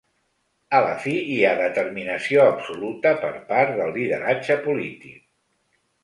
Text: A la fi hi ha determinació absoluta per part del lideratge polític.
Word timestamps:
A 0.75 0.77
la 0.83 0.93
fi 1.01 1.11
hi 1.33 1.35
ha 1.49 1.51
determinació 1.59 2.45
absoluta 2.53 3.11
per 3.25 3.29
part 3.51 3.75
del 3.81 3.93
lideratge 3.99 4.57
polític. 4.65 5.21